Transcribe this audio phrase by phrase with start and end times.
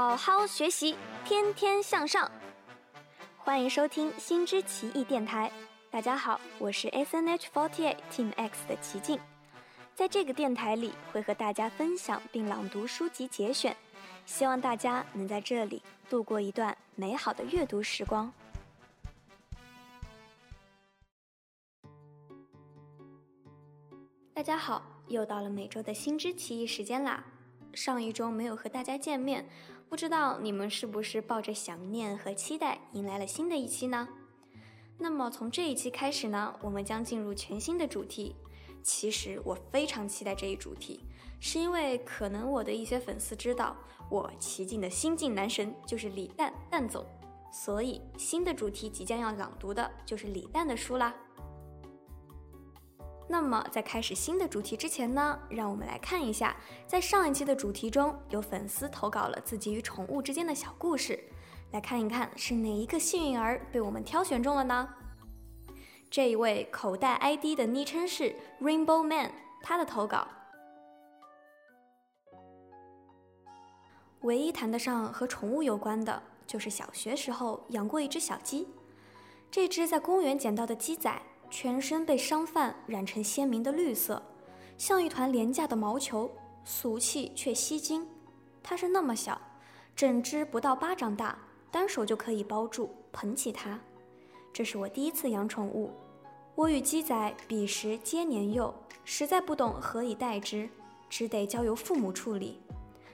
[0.00, 0.94] 好好学习，
[1.24, 2.30] 天天向上。
[3.36, 5.50] 欢迎收听新知奇异电台。
[5.90, 9.18] 大家好，我是 S N H forty eight Team X 的齐静。
[9.96, 13.76] 在这个电台里，会和大家分享并朗读书籍节选，
[14.24, 18.32] 希望大家能在这里度过一段美好的阅读时光。
[24.32, 27.24] 大家好，又到了每周的新知奇异时间啦。
[27.74, 29.46] 上一周没有和大家见面，
[29.88, 34.06] 不知道你们是不是抱着想念和期待迎来了新的一期呢？
[34.98, 38.36] 那么从这一期开始呢，我们将进入全新的主题。
[38.82, 41.00] 其实我非常期待这一主题，
[41.40, 43.76] 是因为可能我的一些粉丝知道
[44.10, 47.04] 我奇境的新晋男神就是李诞诞总，
[47.50, 51.14] 所以新的主题即将要朗读的就是李诞的书啦。
[53.30, 61.22] 那么在开始新的主题之前呢，让我们来看一下，在上一期的主题中，有粉丝投稿了自己与宠物之间的小故事，
[61.72, 64.88] 来看一看是哪一个幸运儿被我们挑选中了呢？
[66.10, 69.30] 这一位口袋 ID 的昵称是 Rainbow Man，
[69.62, 70.26] 他的投稿，
[74.22, 78.66] 唯一谈得上和宠物有关的，就是小学时候养过一只小鸡，
[79.50, 81.20] 这只在公园捡到的鸡仔。
[81.50, 84.22] 全身被商贩染成鲜明的绿色，
[84.76, 86.30] 像一团廉价的毛球，
[86.64, 88.06] 俗气却吸睛。
[88.62, 89.40] 它是那么小，
[89.96, 91.38] 整只不到巴掌大，
[91.70, 93.78] 单手就可以包住，捧起它。
[94.52, 95.90] 这是我第一次养宠物，
[96.54, 98.74] 我与鸡仔彼时皆年幼，
[99.04, 100.68] 实在不懂何以待之，
[101.08, 102.60] 只得交由父母处理。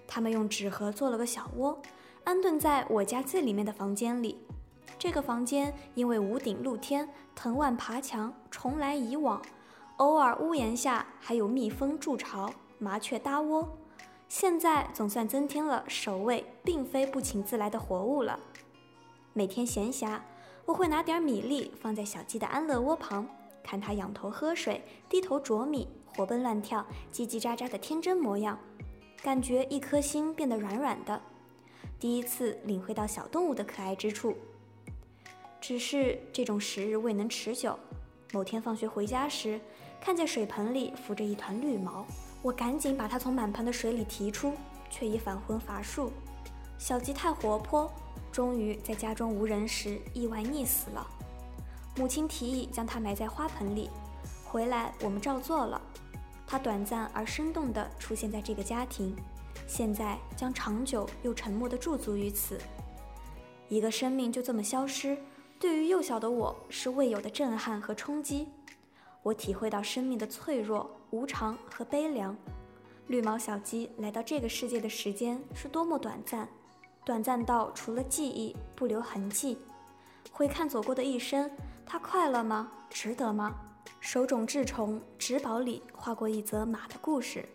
[0.06, 1.80] 他们用纸盒做了个小窝，
[2.24, 4.38] 安顿在我家最里面的房间里。
[4.98, 9.42] 这个房间因为屋顶露天，藤蔓爬墙，虫来蚁往，
[9.98, 13.76] 偶尔屋檐下还有蜜蜂筑巢，麻雀搭窝。
[14.28, 18.40] 现在总算增添了守卫并非不请自来的活物了。
[19.32, 20.18] 每天闲暇，
[20.64, 23.26] 我会拿点米粒放在小鸡的安乐窝旁，
[23.62, 28.58] 看它仰头喝水，低头啄米，活蹦乱跳，叽叽喳喳的天真模样，
[29.22, 31.20] 感觉一颗心变得软软的。
[32.00, 34.34] 第一次领会到小动物的可爱之处。
[35.66, 37.74] 只是这种时日未能持久。
[38.34, 39.58] 某天放学回家时，
[39.98, 42.04] 看见水盆里浮着一团绿毛，
[42.42, 44.52] 我赶紧把它从满盆的水里提出，
[44.90, 46.12] 却已返魂乏术。
[46.76, 47.90] 小鸡太活泼，
[48.30, 51.06] 终于在家中无人时意外溺死了。
[51.96, 53.88] 母亲提议将它埋在花盆里，
[54.44, 55.80] 回来我们照做了。
[56.46, 59.16] 它短暂而生动地出现在这个家庭，
[59.66, 62.60] 现在将长久又沉默地驻足于此。
[63.70, 65.16] 一个生命就这么消失。
[65.58, 68.48] 对于幼小的我，是未有的震撼和冲击。
[69.22, 72.36] 我体会到生命的脆弱、无常和悲凉。
[73.06, 76.46] 绿毛小鸡来到这个世界的时间是多么短暂，
[77.04, 79.56] 短暂到除了记忆不留痕迹。
[80.30, 81.50] 回看走过的一生，
[81.86, 82.70] 它快乐吗？
[82.90, 83.54] 值得吗？
[84.00, 87.46] 手冢治虫《植宝》里画过一则马的故事，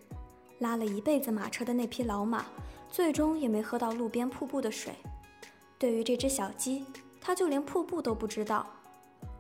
[0.60, 2.46] 拉了一辈子马车的那匹老马，
[2.90, 4.94] 最终也没喝到路边瀑布的水。
[5.78, 6.86] 对于这只小鸡。
[7.22, 8.66] 他就连瀑布都不知道，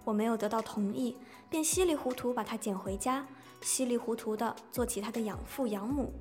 [0.04, 1.18] 我没有得到同意，
[1.50, 3.26] 便稀里糊涂把它捡回家，
[3.62, 6.14] 稀里糊涂的做起他的养父养母。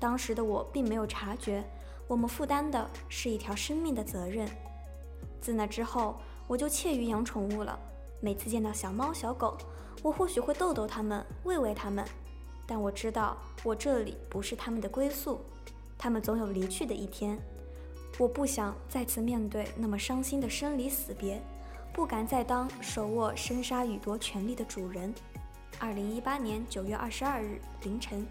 [0.00, 1.64] 当时的我并没有察觉，
[2.08, 4.48] 我们负担的是一条生命的责任。
[5.40, 6.16] 自那之后，
[6.48, 7.78] 我就怯于养宠物了。
[8.20, 9.56] 每次见到小猫小狗，
[10.02, 12.04] 我或许会逗逗它们，喂喂它们，
[12.66, 15.40] 但我知道我这里不是它们的归宿，
[15.98, 17.38] 它们总有离去的一天。
[18.16, 21.42] 我不想再次面对那么伤心的生离死别，
[21.92, 25.12] 不敢再当手握生杀予夺权力的主人。
[25.80, 28.24] 二零一八年九月二十二日凌晨，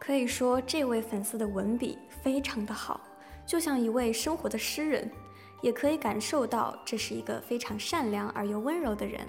[0.00, 3.00] 可以说这位粉丝的文笔非常的好，
[3.46, 5.08] 就像一位生活的诗人，
[5.62, 9.24] 也可以感受到这是一个非常善良而又温柔的人。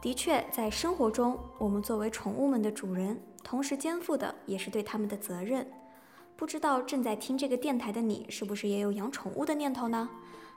[0.00, 3.20] 的确，在生活中，我们作为宠物们的主人。
[3.46, 5.64] 同时肩负的也是对他们的责任。
[6.34, 10.08] 不知道正在听这个电台的你，是不是也有养宠物的念头呢？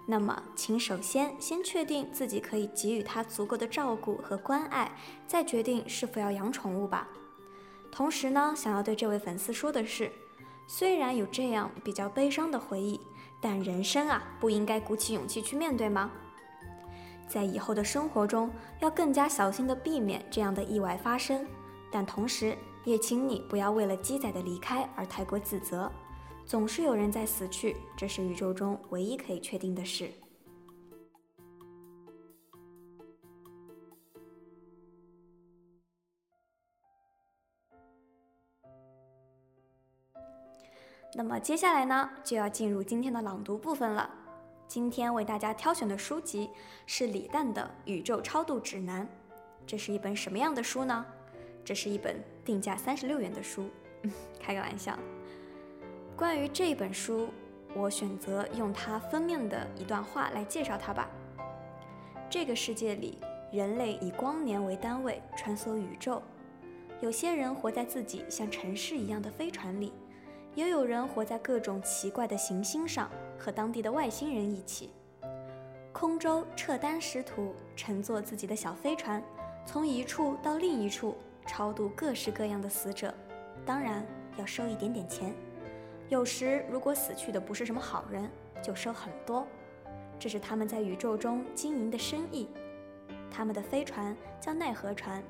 [0.07, 4.91] 那么，请首先先确定自己可以给予它足够的照顾和关爱，
[5.27, 7.07] 再决定是否要养宠物吧。
[7.91, 10.12] 同时呢，想要对这位粉丝说的是，
[10.65, 13.00] 虽然有这样比较悲伤的回忆，
[13.39, 16.09] 但人生啊，不应该鼓起勇气去面对吗？
[17.27, 18.50] 在以后的生活中，
[18.80, 21.45] 要更加小心地避免这样的意外发生，
[21.92, 22.57] 但同时。
[22.86, 25.92] 也请你不要为了鸡仔的离开而太过自责，
[26.46, 30.10] 总是有人在死去，这是宇宙中唯一可以确定的事。
[41.16, 44.10] 那么接下来呢，就要进入今天的朗读部分了。
[44.68, 46.50] 今天为大家挑选的书籍
[46.86, 49.04] 是李诞的《宇宙超度指南》。
[49.66, 51.06] 这是一本什么样的书呢？
[51.63, 53.69] 这是一本定价三十六元的书，
[54.39, 54.97] 开个玩笑。
[56.15, 57.29] 关于这本书，
[57.73, 61.09] 我选择用它封面的一段话来介绍它吧。
[62.29, 63.17] 这个世界里，
[63.51, 66.21] 人类以光年为单位穿梭宇宙，
[67.01, 69.94] 有些人活在自己像城市一样的飞船里。
[70.56, 74.89] 也有人活在各种奇怪的行星上，和当地的外星人一起。
[75.94, 79.23] 空舟撤单师徒乘坐自己的小飞船，
[79.63, 81.15] 从一处到另一处
[81.50, 83.12] 超度各式各样的死者，
[83.66, 84.06] 当然
[84.38, 85.34] 要收一点点钱。
[86.07, 88.30] 有时如果死去的不是什么好人，
[88.62, 89.48] 就收很多。
[90.19, 92.48] 这是他们在宇宙中经营的生意。
[93.31, 95.24] 他们的飞船叫奈何船，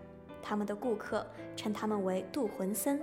[0.43, 1.25] 他们的顾客
[1.55, 2.99] 称他们为渡魂僧。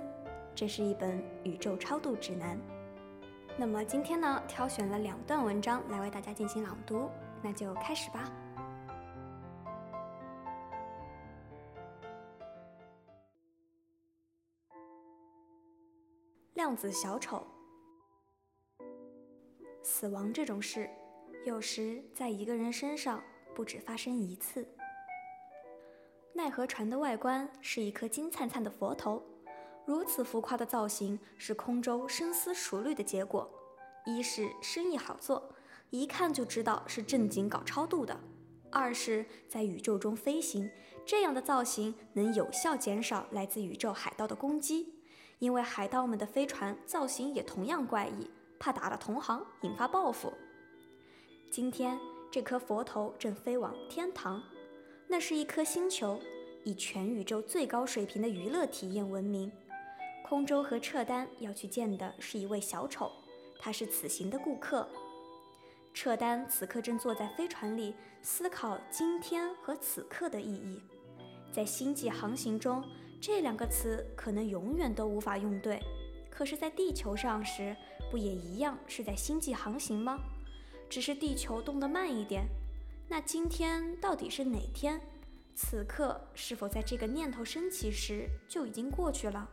[0.53, 2.55] 这是一本宇宙超度指南。
[3.57, 7.09] 那么今天呢，挑选了两段文章来为大家进行朗读，
[7.41, 8.31] 那就开始吧。
[16.67, 17.47] 量子小丑，
[19.81, 20.89] 死亡这种事，
[21.45, 23.23] 有时在一个人身上
[23.55, 24.67] 不止发生一次。
[26.33, 29.23] 奈何船的外观是一颗金灿灿的佛头。
[29.85, 33.49] 如此浮夸的造型是空舟深思熟虑的结果。
[34.05, 35.55] 一是生意好做，
[35.89, 38.13] 一看就知道是正经搞超度的；
[38.69, 40.69] 二是，在宇宙中飞行，
[41.05, 44.96] 这样的造型能有效减少来自宇宙海盗的攻击，
[45.39, 50.33] 因为海盗们的飞船造型也同样怪异，怕打了同行引发报复。
[51.51, 51.99] 今天，
[52.31, 54.41] 这颗佛头正飞往天堂，
[55.07, 56.19] 那是一颗星球，
[56.63, 59.51] 以全宇宙最高水平的娱乐体验闻名。
[60.25, 63.11] 空舟和撤丹要去见的是一位小丑，
[63.59, 64.89] 他是此行的顾客。
[65.93, 70.81] 撤丹此刻正坐在飞船里思考今天和此刻的意义。
[71.51, 72.83] 在星际航行中，
[73.19, 75.81] 这两个词可能永远都无法用对。
[76.29, 77.75] 可是，在地球上时，
[78.11, 80.19] 不也一样是在星际航行吗？
[80.89, 82.47] 只是地球动得慢一点。
[83.07, 85.01] 那今天到底是哪天？
[85.55, 89.49] 此刻是否在这个念头升起时就已经过去了？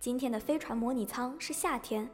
[0.00, 2.08] 今天的飞船模拟舱是夏天，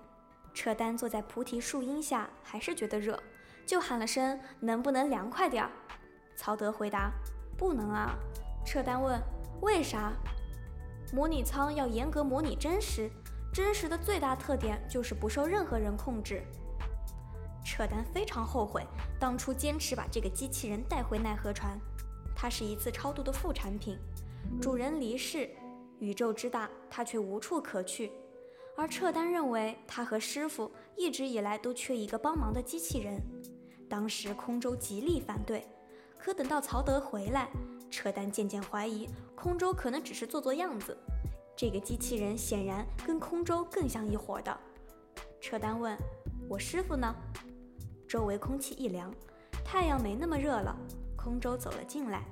[0.53, 3.23] 车丹坐在菩提树荫下，还是觉得热，
[3.65, 5.71] 就喊了声：“能不能凉快点儿？”
[6.35, 7.13] 曹德回答
[7.57, 8.19] ：“不能啊。”
[8.67, 9.21] 车丹问
[9.61, 10.12] ：“为啥？”
[11.12, 13.11] 模拟舱要严格模拟真实，
[13.53, 16.43] 真实的最大特点就是不受任何人控制。
[17.65, 18.87] 车丹非常后悔
[19.19, 21.79] 当初坚持把这个机器人带回奈何船，
[22.35, 23.99] 它是一次超度的副产品，
[24.61, 25.49] 主人离世。
[26.01, 28.12] 宇宙之大，他却无处可去。
[28.77, 33.23] 而撤丹认为，他和师傅一直以来都缺一个帮忙的机器人。
[33.89, 35.65] 当时空舟极力反对，
[36.19, 37.49] 可等到曹德回来，
[37.94, 40.99] 车丹渐渐怀疑空舟可能只是做做样子。
[41.55, 44.58] 这个机器人显然跟空舟更像一伙的。
[45.41, 45.96] 车丹问
[46.50, 47.14] ：“我师傅呢？”
[48.08, 49.14] 周围空气一凉，
[49.64, 50.76] 太阳没那么热了。
[51.17, 52.25] 空舟走了进来，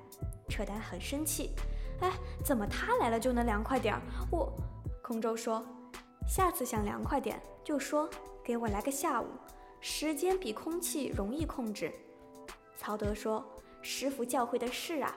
[0.49, 1.53] 车丹很生气。
[2.01, 2.11] 哎，
[2.45, 4.03] 怎么他来了就能凉快点儿？
[4.33, 4.53] 我，
[5.01, 5.65] 空舟说，
[6.27, 8.11] 下次想凉快点就说
[8.43, 9.27] 给我来个下午，
[9.81, 11.93] 时间比空气容易控制。
[12.77, 13.45] 曹德说，
[13.81, 15.17] 师傅教会的是啊。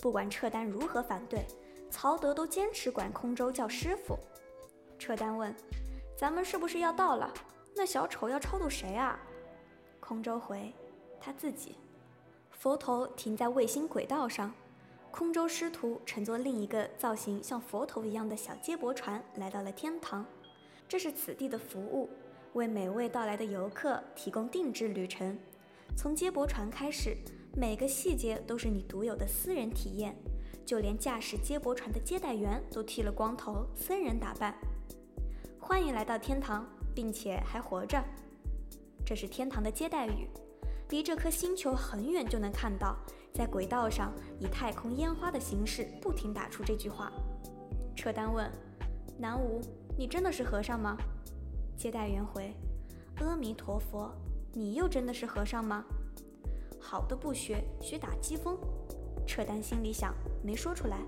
[0.00, 1.46] 不管撤丹如何反对，
[1.90, 4.18] 曹德都坚持管空舟叫师傅。
[4.98, 5.54] 撤丹问，
[6.16, 7.32] 咱们是不是要到了？
[7.74, 9.18] 那小丑要超度谁啊？
[10.00, 10.72] 空舟回，
[11.20, 11.76] 他自己。
[12.50, 14.52] 佛头停在卫星轨道上。
[15.10, 20.24] 空舟师徒乘坐另一个造型像佛头一样的小接驳船来到了天堂，
[20.86, 22.10] 这是此地的服务，
[22.52, 25.36] 为每位到来的游客提供定制旅程。
[25.96, 27.16] 从接驳船开始，
[27.54, 30.16] 每个细节都是你独有的私人体验，
[30.64, 34.54] 就连驾驶接驳船的接待员都剃了光头，僧人打扮。
[35.58, 38.02] 欢迎来到天堂，并且还活着。
[39.04, 40.28] 这是天堂的接待语，
[40.90, 42.96] 离这颗星球很远就能看到。
[43.34, 47.12] 在轨道上以太空烟花的形式不停打出这句话。
[47.94, 48.50] 车丹问
[49.18, 49.60] ：“南无，
[49.96, 50.96] 你真的是和尚吗？”
[51.76, 52.52] 接待员回
[53.20, 54.10] ：“阿弥陀佛，
[54.52, 55.84] 你又真的是和尚吗？”
[56.80, 58.56] 好的不学，学打机锋。
[59.26, 60.98] 车丹心里想，没说出来。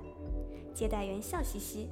[0.75, 1.89] 接待员笑嘻嘻：“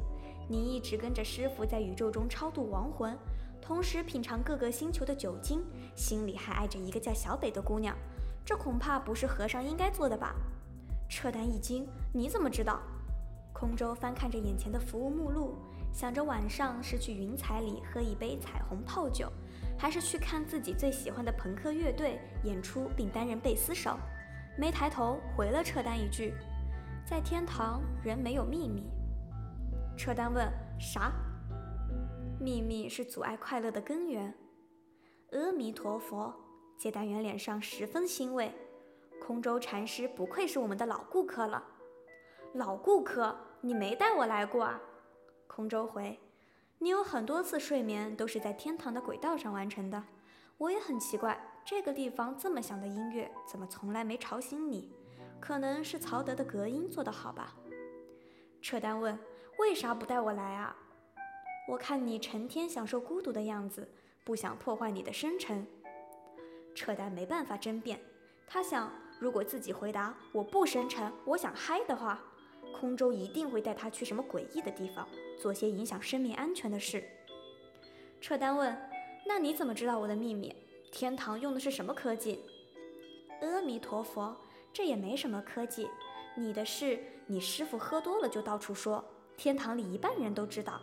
[0.49, 3.17] 你一直跟着师傅在宇宙中超度亡魂，
[3.61, 7.97] 同时品尝各个星球的酒精，心里还爱着一个叫小北的姑娘。”
[8.45, 10.35] 这恐怕不是和尚应该做的吧？
[11.09, 12.81] 车丹一惊，你怎么知道？
[13.53, 15.57] 空舟翻看着眼前的服务目录，
[15.93, 19.31] 想着晚上是去云彩里喝一杯彩虹泡酒，
[19.79, 23.97] 还是去看自己最喜欢的朋克乐队演出并担任贝斯手，
[24.59, 26.35] 没抬头回了车丹一句
[27.07, 28.91] ：“在天堂，人没有秘密。”
[29.97, 31.13] 车丹问：“啥？”
[32.41, 34.35] 秘密是阻碍快乐的根源。
[35.33, 36.35] 阿弥陀佛，
[36.77, 38.53] 接单员脸上十分欣慰。
[39.21, 41.63] 空舟禅师不愧是我们的老顾客了。
[42.55, 44.81] 老顾客，你没带我来过啊？
[45.47, 46.19] 空舟回
[46.81, 50.03] ：“你有很多次睡眠都是在天堂的轨道上完成的。
[50.57, 54.93] 我也很奇怪，这个地方这么响的音乐，怎么从来没吵醒你？
[55.41, 57.55] 可能是曹德的隔音做得好吧。”
[58.63, 59.19] 扯淡问
[59.59, 60.77] ：“为啥不带我来啊？”
[61.69, 63.89] 我看你成天享受孤独的样子，
[64.25, 65.67] 不想破坏你的深沉。
[66.75, 68.01] 扯淡没办法争辩，
[68.47, 72.21] 他想，如果自己回答我不深沉，我想嗨的话，
[72.73, 75.09] 空舟一定会带他去什么诡异的地方，
[75.41, 77.03] 做些影响生命安全的事。
[78.21, 78.77] 撤单问
[79.27, 80.55] ：“那你怎么知道我的秘密？
[80.91, 82.41] 天堂用的是什么科技？”
[83.43, 84.37] 阿弥陀佛，
[84.73, 85.89] 这也没什么科技。
[86.37, 89.05] 你的事，你师傅喝多了就到处说，
[89.37, 90.81] 天堂里一半人都知道。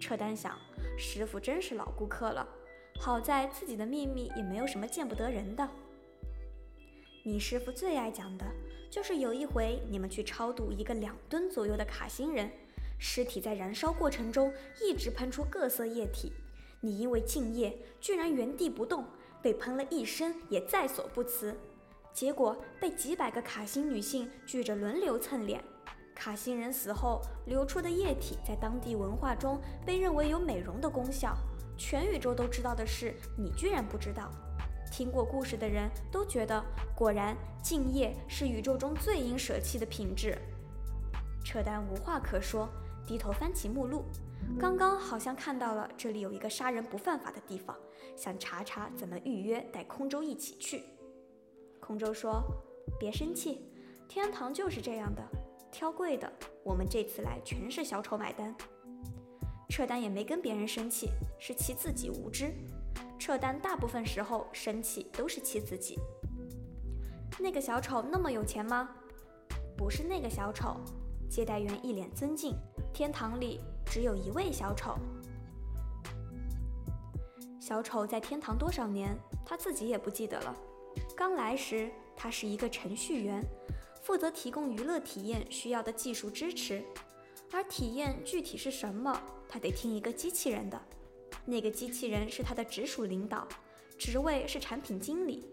[0.00, 0.58] 撤单想，
[0.98, 2.46] 师傅真是老顾客了。
[2.98, 5.68] 好在自己的秘密也没有什么见不得人的。
[7.22, 8.44] 你师傅最爱讲的
[8.90, 12.50] 就是有一回你们去超度一个两吨左右的卡星人，
[12.98, 16.32] 尸体在燃烧过程中一直喷出各色液体，
[16.80, 19.04] 你因为敬业居然原地不动，
[19.40, 21.56] 被喷了一身也在所不辞，
[22.12, 25.62] 结果被几百个卡星女性聚着轮流蹭脸。
[26.12, 31.34] 卡星人死后流出的液体，在当地文化中被认为有美容的功效。
[31.78, 34.30] 全宇宙都知道的事，你居然不知道？
[34.90, 36.62] 听过故事的人都觉得，
[36.96, 40.36] 果然敬业是宇宙中最应舍弃的品质。
[41.44, 42.68] 扯淡无话可说，
[43.06, 44.04] 低头翻起目录，
[44.58, 47.76] 刚刚好像看到了这里有一个杀人不犯法的地方，
[48.16, 50.82] 想查查怎么预约带空舟一起去。
[51.80, 52.42] 空舟说
[53.00, 53.72] ：“别生气，
[54.06, 55.22] 天堂就是这样的。”
[55.72, 56.30] 挑贵的，
[56.64, 58.54] 我们这次来全是小丑买单。
[59.68, 62.52] 撤单也没跟别人生气，是气自己无知。
[63.18, 65.98] 撤单大部分时候生气都是气自己。
[67.38, 68.88] 那个小丑那么有钱吗？
[69.76, 70.76] 不是那个小丑。
[71.28, 72.56] 接待员一脸尊敬。
[72.92, 74.98] 天堂里只有一位小丑。
[77.60, 79.16] 小丑在天堂多少年，
[79.46, 80.56] 他自己也不记得了。
[81.16, 83.44] 刚来时，他是一个程序员。
[84.02, 86.82] 负责提供娱乐体验需要的技术支持，
[87.52, 90.80] 而体验具体是什么，他得听一个机器人的。
[91.44, 93.46] 那个机器人是他的直属领导，
[93.98, 95.44] 职位是产品经理。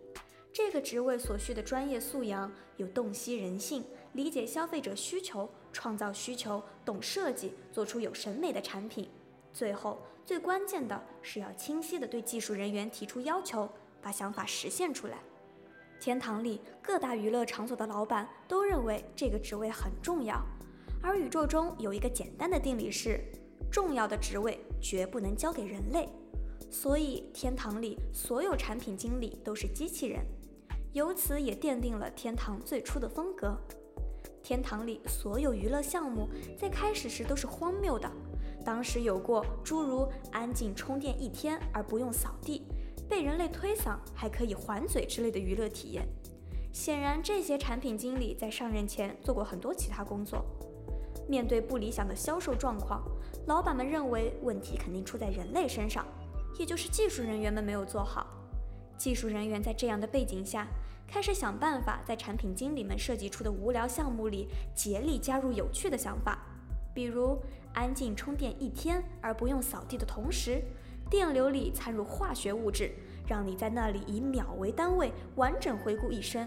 [0.53, 9.07] 这个职位所需的专业素养有洞悉人性、理解消费者需求、创造需求、懂设计、做出有审美的产品。
[9.53, 13.69] 最后，最关键的是要清晰地对技术人员提出要求，
[14.01, 15.17] 把想法实现出来。
[15.99, 20.39] 天堂里各大娱乐场所的老板都认为这个职位很重要，
[21.01, 23.19] 而宇宙中有一个简单的定理是：
[23.71, 26.07] 重要的职位绝不能交给人类。
[26.69, 30.25] 所以天堂里所有产品经理都是机器人，
[30.93, 33.57] 由此也奠定了天堂最初的风格。
[34.43, 38.09] 天堂里所有娱乐项目在开始时都是荒谬的，
[38.65, 42.63] 当时有过诸如安静充电一天而不用扫地。
[43.09, 46.05] 被人类推搡还可以还嘴之类的娱乐体验，
[46.73, 50.45] 显然这些产品经理在上任前做过很多其他工作。
[51.27, 53.03] 面对不理想的销售状况，
[53.47, 56.05] 老板们认为问题肯定出在人类身上，
[56.57, 58.25] 也就是技术人员们没有做好。
[58.97, 60.67] 技术人员在这样的背景下，
[61.07, 66.39] 开始想办法在产品经理们设计出的无聊项目里竭力加入有趣的想法，
[66.93, 67.37] 比如
[67.73, 70.63] 安静充电一天而不用扫地的同时。
[71.09, 72.91] 电流里掺入化学物质，
[73.25, 76.45] 让你在那里以秒为单位完整回顾一生。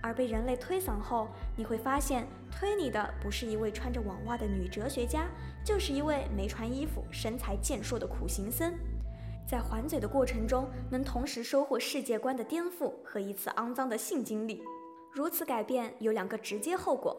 [0.00, 5.28] 而被人类推搡后，你会发现推你的不是一位穿着网袜的女哲学家，
[5.64, 8.74] 就是一位没穿衣服、身材健硕的苦行僧。
[9.46, 14.62] 在还嘴的过程中，能同时收获世界观的颠覆和一次肮脏的性经历。
[15.12, 17.16] 如此改变有两个直接后果。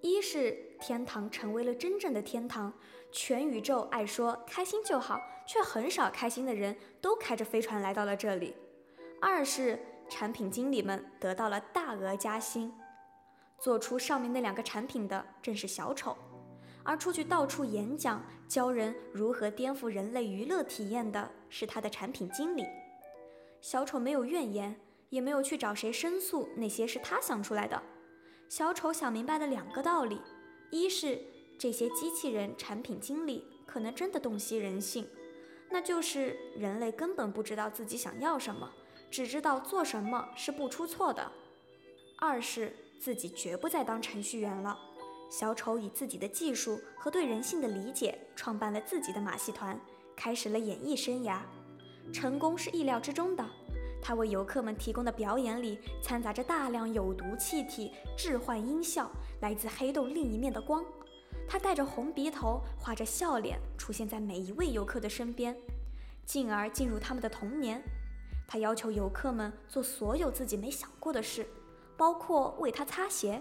[0.00, 2.72] 一是天堂成为了真正的天堂，
[3.12, 8.54] 全宇宙爱说开心就好，却很少开心的人都开着飞船来到了这里。
[9.20, 9.78] 二是
[10.08, 12.72] 产品经理们得到了大额加薪。
[13.58, 16.16] 做出上面那两个产品的正是小丑，
[16.82, 22.66] 而出去到处演讲，教人如何颠覆人类娱乐体验的是他的产品经理。
[23.60, 24.74] 小丑没有怨言，
[25.10, 27.80] 也没有去找谁申诉，那些是他想出来的。
[28.48, 30.20] 小丑想明白了两个道理：
[30.72, 31.20] 一是
[31.56, 35.06] 这些机器人产品经理可能真的洞悉人性，
[35.70, 38.68] 那就是人类根本不知道自己想要什么，
[39.12, 41.30] 只知道做什么是不出错的。
[42.18, 44.78] 二是自己绝不再当程序员了。
[45.30, 49.78] 小丑以自己的技术和对人性的理解，创办了自己的马戏团，
[50.16, 51.40] 开始了演艺生涯。
[52.12, 53.44] 成功是意料之中的。
[54.02, 60.84] 他为游客们提供的表演里掺杂着大量有毒气体、致幻音效，来自黑洞另一面的光。
[61.48, 65.56] 他戴着红鼻头，画着笑脸，出现在每一位游客的身边，
[66.24, 67.82] 进而进入他们的童年。
[68.46, 71.46] 他要求游客们做所有自己没想过的事，
[71.96, 73.40] 包括为他擦鞋。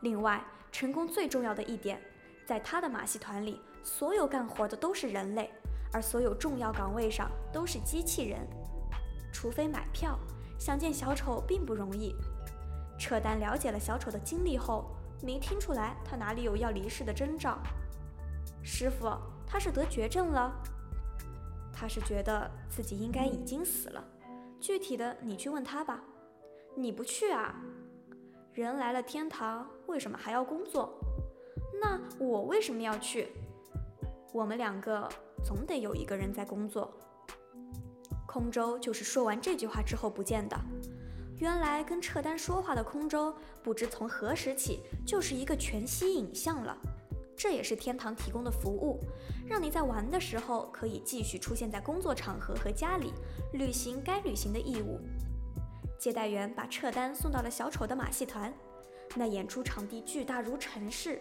[0.00, 2.00] 另外，成功最重要的一点，
[2.46, 5.50] 在他的马戏团里，所有干活的都是人类，
[5.92, 8.40] 而所有重要岗位上都是机器人。
[9.32, 10.18] 除非买票，
[10.58, 12.14] 想见小丑并不容易。
[12.98, 17.58] 扯淡了解了小丑的经历后，没听出来他哪里有要离世的征兆。
[18.62, 19.10] 师傅，
[19.46, 20.52] 他是得绝症了？
[21.80, 24.04] 他是觉得自己应该已经死了。
[24.60, 26.04] 具体的你去问他吧。
[26.76, 27.58] 你不去啊？
[28.52, 30.92] 人来了天堂，为什么还要工作？
[31.80, 33.28] 那我为什么要去？
[34.30, 35.08] 我们两个
[35.42, 36.92] 总得有一个人在工作。
[38.26, 40.56] 空舟就是说完这句话之后不见的。
[41.38, 46.76] 原来跟撤单说话的空舟，不知从何时起就是一个全息影像了。
[47.34, 49.00] 这也是天堂提供的服务，
[49.50, 53.12] 让你在玩的时候可以继续出现在工作场合和家里，
[53.52, 55.00] 履行该履行的义务。
[55.98, 58.54] 接待员把撤单送到了小丑的马戏团，
[59.16, 61.20] 那演出场地巨大如城市。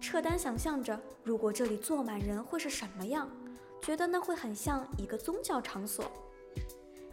[0.00, 3.28] 撤单想象着，如果这里坐满人会是什么样，
[3.82, 6.10] 觉得那会很像一个宗教场所。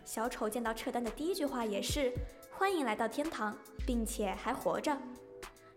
[0.05, 2.13] 小丑见到撤单的第一句话也是
[2.49, 3.53] “欢迎来到天堂，
[3.85, 4.97] 并且还活着”。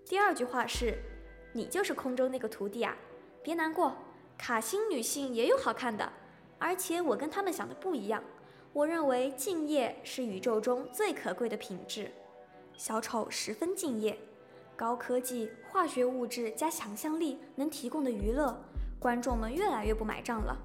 [0.07, 1.03] 第二句话是
[1.53, 2.97] “你就是空中那个徒弟啊，
[3.43, 3.93] 别难过，
[4.39, 6.11] 卡星女性也有好看的，
[6.59, 8.23] 而且我跟他们想的不一样，
[8.73, 12.11] 我认为敬业是宇宙中最可贵的品质。”
[12.79, 14.17] 小丑十分敬业，
[14.77, 18.57] 高科技、化学物质加想象力能提供的娱乐，
[19.01, 20.57] 观众们越来越不买账了。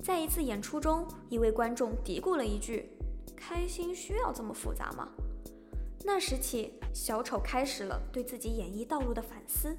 [0.00, 2.88] 在一次演出中，一位观众嘀咕了一句。
[3.36, 5.08] 开心需要这么复杂吗？
[6.04, 9.76] 那时起，小丑开始了对自己演艺道路的反思。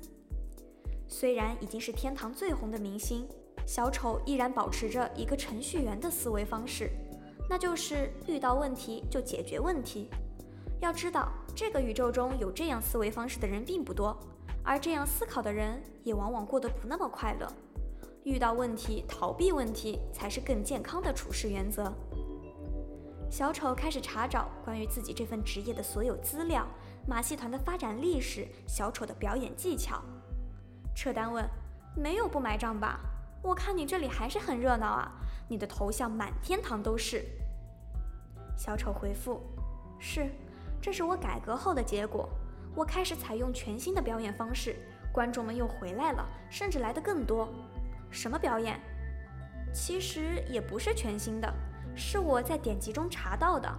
[1.11, 3.27] 虽然已经是天堂最红的明星，
[3.65, 6.91] 小丑依然保持着一个程序员的思维方式，
[7.49, 10.07] 那就是遇到问题就解决问题。
[10.79, 14.15] 要知道，这个宇宙中有这样思维方式的人并不多，
[14.63, 17.51] 而这样思考的人也往往过得不那么快乐。
[18.23, 21.91] 遇到问题逃避问题，才是更健康的处事原则。
[23.31, 26.67] 小丑开始查找关于自己这份职业的所有资料，
[27.07, 30.01] 马戏团的发展历史，小丑的表演技巧。
[31.01, 31.49] 撤单问
[31.95, 32.99] ：“没有不买账吧？
[33.41, 35.09] 我看你这里还是很热闹啊，
[35.47, 37.23] 你的头像满天堂都是。”
[38.57, 39.41] 小丑回复
[39.97, 40.29] ：“是，
[40.81, 42.27] 这是我改革后的结果。
[42.75, 44.75] 我开始采用全新的表演方式，
[45.13, 47.47] 观众们又回来了，甚至来的更多。
[48.11, 48.77] 什么表演？
[49.73, 51.49] 其实也不是全新的。”
[51.95, 53.73] 是我在典籍中查到的。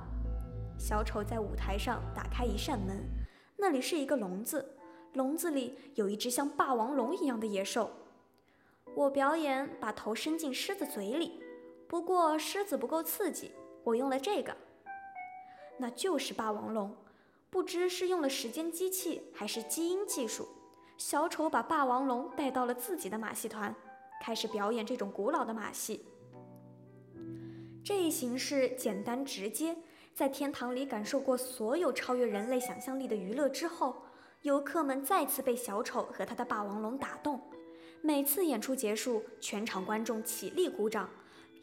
[0.78, 3.06] 小丑在舞台上打开一扇门，
[3.58, 4.66] 那里是一个笼子，
[5.14, 7.90] 笼子里有一只像霸王龙一样的野兽。
[8.94, 11.40] 我表演把头伸进狮子嘴里，
[11.86, 13.52] 不过狮子不够刺激，
[13.84, 14.56] 我用了这个。
[15.78, 16.94] 那就是霸王龙，
[17.48, 20.46] 不知是用了时间机器还是基因技术，
[20.98, 23.74] 小丑把霸王龙带到了自己的马戏团，
[24.22, 26.04] 开始表演这种古老的马戏。
[27.82, 29.76] 这一形式简单直接，
[30.14, 33.96] 在天堂里感受过所有超越人类想象力的娱乐之后，
[34.42, 37.40] 游客们再次被小丑和他的霸王龙打动。
[38.00, 41.10] 每次演出结束，全场观众起立鼓掌，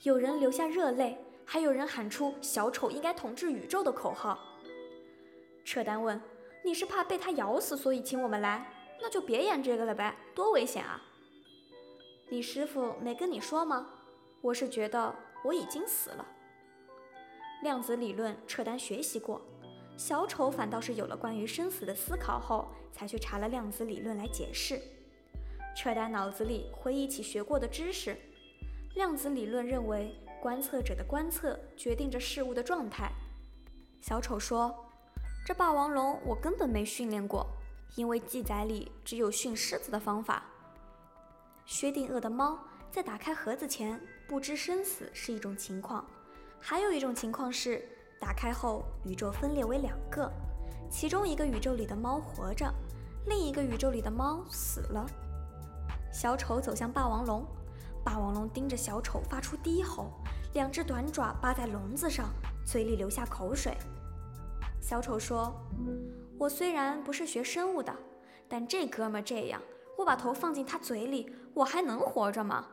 [0.03, 4.37] 有人流下热泪，还有人喊出“小丑应该统治宇宙”的口号。
[5.65, 6.21] 撤单问
[6.63, 8.71] ：“你是怕被他咬死，所以请我们来？
[9.01, 11.01] 那就别演这个了呗，多危险啊！”
[12.29, 13.87] 你师傅没跟你说吗？
[14.41, 15.15] 我是觉得。
[15.43, 16.25] 我已经死了。
[17.61, 19.39] 量子理论，撤单学习过，
[19.97, 24.79] 小丑反倒是有了关于生死的思考后，才去查了量子理论来解释。
[25.75, 28.15] 扯淡脑子里回忆起学过的知识，
[28.93, 33.11] 量子理论认为，观测者的观测决定着事物的状态。
[33.99, 34.73] 小丑说
[35.43, 37.47] ：“这霸王龙我根本没训练过，
[37.95, 40.43] 因为记载里只有训狮子的方法。”
[41.65, 42.57] 薛定谔的猫
[42.91, 43.99] 在打开盒子前。
[44.27, 46.05] 不知生死是一种情况，
[46.59, 47.87] 还有一种情况是
[48.19, 50.31] 打开后宇宙分裂为两个，
[50.89, 52.71] 其中一个宇宙里的猫活着，
[53.25, 55.05] 另一个宇宙里的猫死了。
[56.11, 57.45] 小丑走向霸王龙，
[58.03, 60.11] 霸王龙盯着小丑发出低吼，
[60.53, 62.29] 两只短爪扒在笼子上，
[62.65, 63.77] 嘴里流下口水。
[64.81, 65.53] 小丑说
[66.39, 67.93] ：“我虽然不是学生物的，
[68.47, 69.61] 但这哥们这样，
[69.97, 72.65] 我把头放进他嘴里，我还能活着吗？”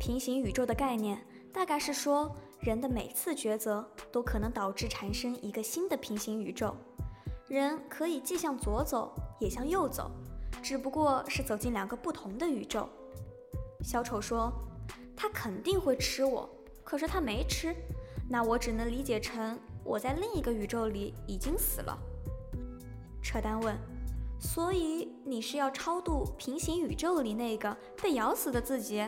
[0.00, 6.74] 平行宇宙的概念大概是说，人的每次抉择都可能导致产生一个新的平行宇宙。
[7.46, 10.10] 人可以既向左走，也向右走，
[10.62, 12.88] 只不过是走进两个不同的宇宙。
[13.82, 14.50] 小丑说
[15.14, 16.48] ：“他肯定会吃我，
[16.82, 17.76] 可是他没吃，
[18.30, 21.98] 那我只能理解成我在另一个宇宙里已经死了。”
[23.22, 23.76] 扯淡问
[24.40, 29.06] ：“所以你是要超度平行宇宙里那个被咬死的自己？”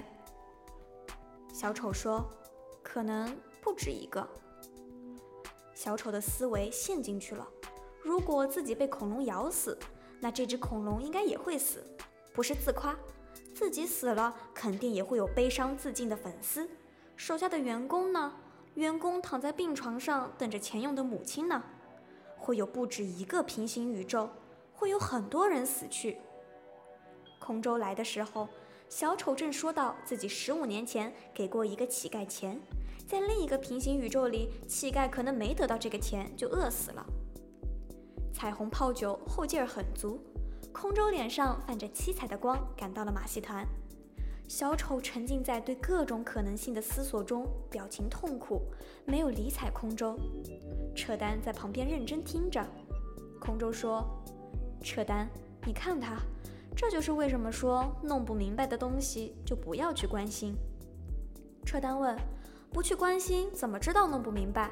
[1.54, 2.22] 小丑说
[2.84, 3.34] ：“可能
[3.66, 4.24] 不止一个。”
[5.74, 7.44] 小丑的思维陷进去了。
[8.00, 9.76] 如果自己被恐龙咬死，
[10.20, 11.84] 那这只恐龙应该也会死，
[12.32, 12.96] 不是自夸，
[13.52, 16.70] 自己死了肯定也会有悲伤自尽的粉丝。
[17.16, 18.32] 手下的员工呢？
[18.74, 21.60] 员工躺在病床上等着钱用的母亲呢？
[22.36, 24.30] 会有不止一个平行宇宙，
[24.72, 26.18] 会有很多人死去。
[27.40, 28.48] 空舟来的时候，
[28.88, 32.60] 小丑正说到自己十五年前给过一个乞丐钱，
[33.06, 37.06] 在另一个平行宇宙里，乞丐可能没得到这个钱就饿死了。
[38.32, 40.20] 彩虹泡酒后劲儿很足，
[40.72, 43.64] 空舟脸上泛着七彩的光，赶到了马戏团。
[44.48, 48.62] 小丑沉浸在对各种可能性的思索中，表情痛苦，
[49.04, 50.18] 没有理睬空舟。
[50.94, 52.64] 扯丹在旁边认真听着。
[53.40, 54.04] 空舟说
[54.82, 55.28] ：“扯丹，
[55.64, 56.16] 你看他，
[56.76, 60.54] 这就是为什么说弄不明白的东西就不要去关心。”
[61.64, 62.16] 扯丹问
[62.76, 64.70] ：“不去关心，怎么知道弄不明白？”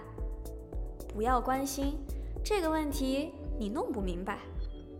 [1.09, 1.99] 不要关心
[2.45, 3.33] 这个问题。
[3.59, 4.41] 你弄不明白。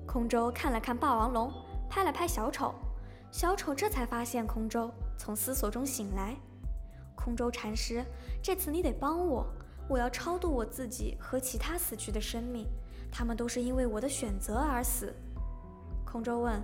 [0.07, 1.53] 空舟看了看霸王龙，
[1.91, 2.73] 拍了拍小丑，
[3.31, 6.35] 小丑这才发现空舟从思索中醒来。
[7.15, 8.03] 空舟禅师，
[8.43, 9.47] 这次你得帮我，
[9.87, 12.67] 我要超度我自己和其他死去的生命，
[13.13, 15.15] 他们都是因为我的选择而死。
[16.07, 16.59] 空舟问：“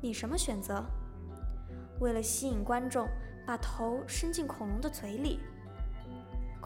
[0.00, 0.84] 你什么选择？”
[1.98, 3.08] 为了吸引观众，
[3.44, 5.40] 把头伸进恐龙的嘴里。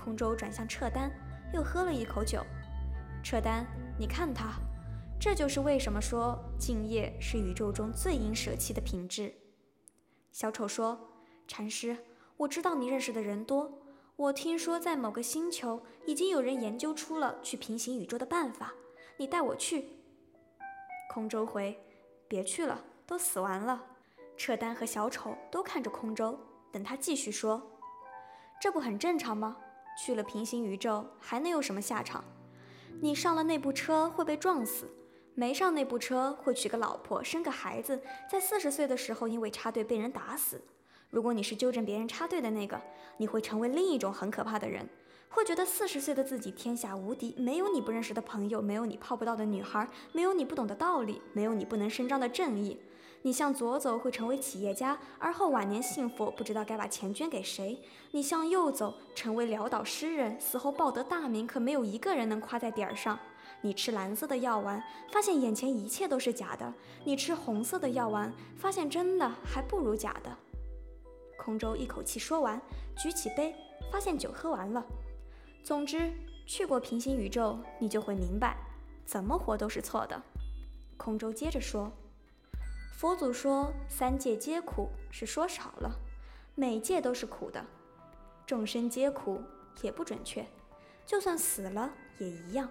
[0.07, 1.11] 空舟转向撤丹，
[1.53, 2.41] 又喝了一口酒。
[3.25, 3.67] 撤丹。
[3.99, 4.53] 你看他，
[5.19, 9.35] 这就是为什么说敬业是宇宙中最应舍弃的品质。
[10.31, 10.97] 小丑说
[11.49, 11.97] ：“禅师，
[12.37, 13.81] 我知道你认识的人多，
[14.15, 18.73] 我听说在某个星球已经有人研究出了去平行宇宙的办法，
[19.17, 19.89] 你带我去。”
[21.11, 21.77] 空舟回
[22.29, 23.83] ：“别去了，都死完了。”
[24.39, 26.39] 扯丹和小丑都看着空舟，
[26.71, 27.61] 等他继续说
[28.61, 29.57] ：“这不很正常吗？
[29.99, 32.25] 去了平行宇宙还能有什么下场？”
[33.01, 34.89] 你上了那部车会被撞死，
[35.35, 40.63] 没上那部车会娶个老婆生个孩子，在四十岁的时候因为插队被人打死。
[41.11, 42.81] 如果你是纠正别人插队的那个，
[43.19, 44.89] 你会成为另一种很可怕的人，
[45.29, 52.79] 会觉得四十岁的自己天下无敌，没有你不认识的朋友，没有你泡不到的女孩，没有你不懂的道理，没有你不能伸张的正义。
[53.27, 57.77] 你向左走会成为企业家，而后晚年幸福，不知道该把钱捐给谁；
[58.13, 63.19] 你向右走成为潦倒诗人，死后报得大名，可没有一个人能夸在点儿上。
[63.63, 70.31] 你吃蓝色的药丸，发现眼前一切都是假的；你吃红色的药丸，发现真的还不如假的。
[71.37, 72.63] 空舟一口气说完，
[72.97, 73.53] 举起杯，
[73.91, 74.87] 发现酒喝完了。
[75.65, 76.13] 总之，
[76.47, 78.57] 去过平行宇宙，你就会明白，
[79.05, 80.23] 怎么活都是错的。
[80.97, 81.91] 空舟接着说。
[82.97, 86.01] 佛祖说：“三界皆苦”是说少了，
[86.55, 87.63] 每界都是苦的。
[88.47, 89.43] 众生皆苦
[89.83, 90.47] 也不准确，
[91.05, 92.67] 就算死了也一样。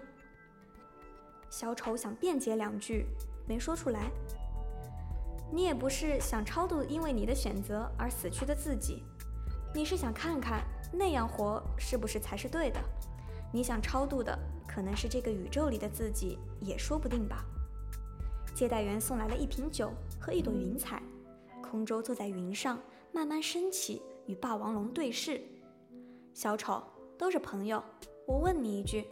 [1.48, 3.06] 小丑想辩解两句，
[3.46, 4.10] 没说出来。
[5.52, 9.04] 你也不是想超度因为你的选择而死去的自己，
[9.72, 12.80] 你是想看看那样活是不是才是对的。
[13.52, 14.36] 你想超度的
[14.66, 17.44] 可能是这个宇宙里的自己，也说不定吧。
[18.56, 21.02] 接待员送来了一瓶酒和一朵云彩，
[21.62, 22.78] 空舟坐在云上，
[23.12, 25.40] 慢慢升起，与霸王龙对视。
[26.34, 26.82] 小丑，
[27.16, 27.82] 都是朋友，
[28.26, 29.06] 我问你一句，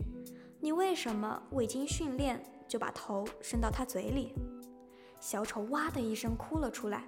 [0.60, 4.34] 你为什么未经训练就把头伸到他嘴里？
[5.20, 7.04] 小丑哇的一声哭了出来。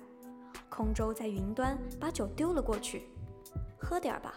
[0.69, 3.09] 空舟在云端把酒丢了过去，
[3.79, 4.35] 喝点儿吧，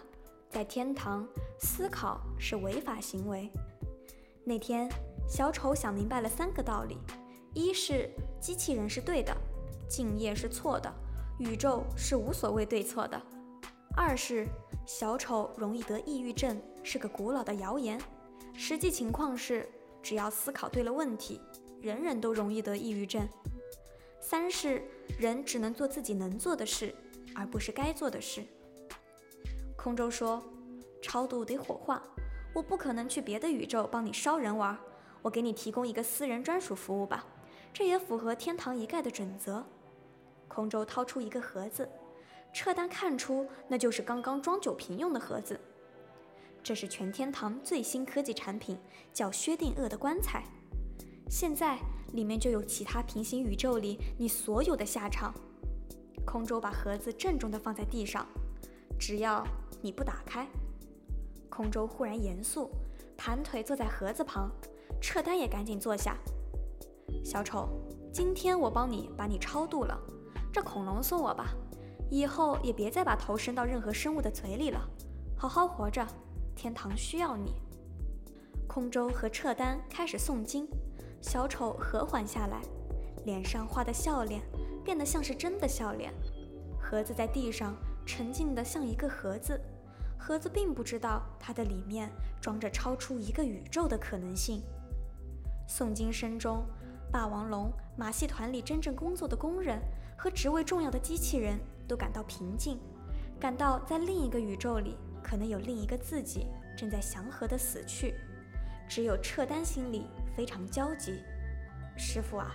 [0.49, 1.27] 在天堂
[1.59, 3.49] 思考是违法行为。
[4.43, 4.89] 那天，
[5.27, 6.97] 小丑想明白了三个道理。
[7.53, 9.35] 一是机器人是对的，
[9.89, 10.93] 敬业是错的，
[11.39, 13.19] 宇宙是无所谓对错的。
[13.97, 14.47] 二是
[14.85, 17.99] 小丑容易得抑郁症是个古老的谣言，
[18.53, 19.67] 实际情况是
[20.01, 21.41] 只要思考对了问题，
[21.81, 23.27] 人人都容易得抑郁症。
[24.21, 24.83] 三是
[25.17, 26.93] 人只能做自己能做的事，
[27.35, 28.43] 而不是该做的事。
[29.75, 30.43] 空舟说
[31.01, 32.03] ：“超度得火化，
[32.53, 34.77] 我不可能去别的宇宙帮你烧人玩，
[35.23, 37.25] 我给你提供一个私人专属服务吧，
[37.73, 39.65] 这也符合天堂一概的准则。”
[40.49, 41.87] 空舟掏出一个盒子，
[42.51, 45.57] 撤单看出那就是刚刚装酒瓶用的盒子。
[46.61, 48.77] 这是全天堂最新科技产品，
[49.13, 50.43] 叫薛定谔的棺材。
[51.29, 51.77] 现在
[52.13, 55.33] 里面就有其他平行宇宙里你所有的下场。
[56.25, 58.27] 空舟把盒子郑重地放在地上，
[58.99, 59.47] 只要
[59.81, 60.45] 你不打开。
[61.49, 62.69] 空舟忽然严肃，
[63.15, 64.51] 盘腿坐在盒子旁，
[65.01, 66.17] 撤单也赶紧坐下。
[67.23, 67.69] 小丑，
[68.11, 69.97] 今天我帮你把你超度了。
[70.59, 71.55] 这恐龙送我吧，
[72.09, 74.89] 以后也别再把头伸到任何生物的嘴里了，
[75.37, 76.05] 好好活着，
[76.53, 77.53] 天堂需要你。
[78.67, 80.67] 空舟和撤单开始诵经，
[81.21, 82.59] 小丑和缓下来，
[83.23, 84.41] 脸上画的笑脸
[84.83, 86.13] 变得像是真的笑脸。
[86.77, 87.73] 盒子在地上
[88.05, 89.57] 沉静的像一个盒子，
[90.17, 94.61] 盒子并不知道它的里面装着超出一个宇宙的可能性。
[95.69, 96.65] 诵经声中，
[97.13, 99.79] 霸王龙马戏团里真正工作的工人。
[100.21, 102.77] 和职位重要的机器人都感到平静，
[103.39, 108.13] 感到在另一个宇宙里可能有另一个自己正在祥和的死去。
[108.85, 111.23] 只有撤单心里非常焦急。
[111.97, 112.51] 师傅啊，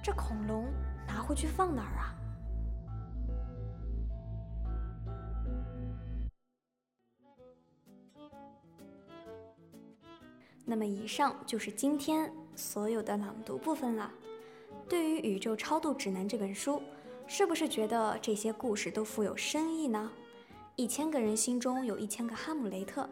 [0.00, 0.66] 这恐龙
[1.04, 2.14] 拿回去放哪儿啊？
[10.64, 14.08] 那么以上就是今天所有的朗读部分了。
[14.92, 16.82] 对于《宇宙超度指南》这本书，
[17.26, 20.12] 是不是觉得这些故事都富有深意呢？
[20.76, 23.08] 一千个人心中有一千个哈姆雷特，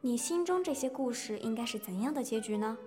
[0.00, 2.78] 你心中这些故事应该是怎样的结局呢？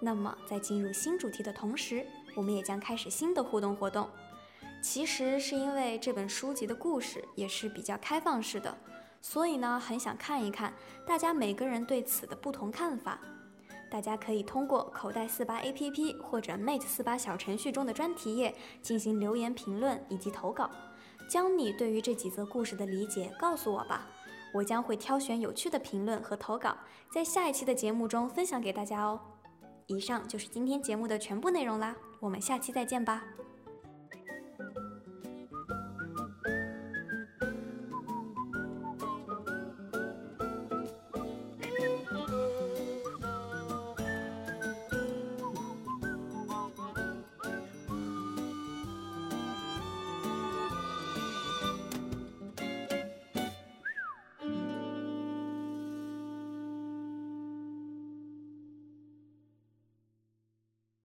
[0.00, 2.04] 那么在进入新主题的同时，
[2.34, 4.10] 我们也将开始新的互动活动。
[4.82, 8.76] 其实是因为这本书籍的故事也是比较开放式的，
[9.22, 10.74] 所以呢，很想看一看
[11.06, 13.20] 大家每个人对此的不同看法。
[13.94, 18.52] 大家可以通过口袋四八 APP 或者 Mate 四八小程序中的专题页
[18.82, 20.68] 进行留言评论以及投稿，
[21.28, 24.08] 将你对于这几则故事的理解告诉我吧。
[24.52, 26.76] 我将会挑选有趣的评论和投稿，
[27.12, 29.20] 在下一期的节目中分享给大家哦。
[29.86, 33.22] 以上就是今天节目的全部内容啦，我们下期再见吧。